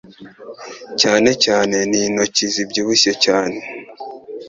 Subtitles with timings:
[1.01, 3.57] Cyane cyane n'intoki zibyibushye cyane